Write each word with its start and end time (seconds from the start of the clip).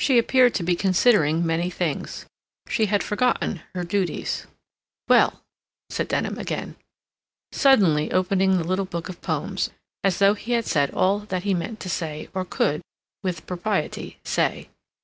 She 0.00 0.16
appeared 0.16 0.54
to 0.54 0.62
be 0.62 0.76
considering 0.76 1.44
many 1.44 1.70
things. 1.70 2.24
She 2.68 2.86
had 2.86 3.02
forgotten 3.02 3.62
her 3.74 3.82
duties. 3.82 4.46
"Well," 5.08 5.40
said 5.90 6.06
Denham 6.06 6.38
again, 6.38 6.76
suddenly 7.50 8.12
opening 8.12 8.58
the 8.58 8.62
little 8.68 8.84
book 8.84 9.08
of 9.08 9.20
poems, 9.22 9.70
as 10.04 10.20
though 10.20 10.34
he 10.34 10.52
had 10.52 10.66
said 10.66 10.92
all 10.92 11.18
that 11.18 11.42
he 11.42 11.52
meant 11.52 11.80
to 11.80 11.90
say 11.90 12.28
or 12.32 12.44
could, 12.44 12.80
with 13.24 13.44
propriety, 13.44 14.18
say. 14.22 14.68